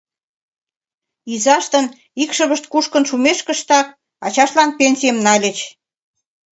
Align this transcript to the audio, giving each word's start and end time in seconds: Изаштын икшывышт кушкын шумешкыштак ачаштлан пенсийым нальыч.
Изаштын 1.33 1.85
икшывышт 2.23 2.65
кушкын 2.71 3.03
шумешкыштак 3.09 3.87
ачаштлан 4.25 4.69
пенсийым 4.77 5.17
нальыч. 5.25 5.57